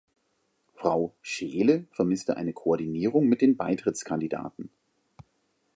[0.73, 4.71] Frau Scheele vermisste eine Koordinierung mit den Beitrittskandidaten.